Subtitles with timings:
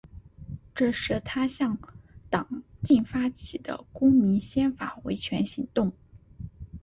[0.73, 1.77] 这是他向
[2.31, 5.93] 党禁发起的公民宪法维权行动。